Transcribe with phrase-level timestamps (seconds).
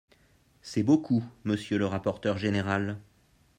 [0.63, 2.97] C’est beaucoup, monsieur le rapporteur général.